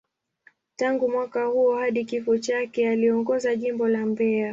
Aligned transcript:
Tangu 0.75 1.09
mwaka 1.09 1.45
huo 1.45 1.75
hadi 1.75 2.05
kifo 2.05 2.37
chake, 2.37 2.89
aliongoza 2.89 3.55
Jimbo 3.55 3.87
la 3.87 4.05
Mbeya. 4.05 4.49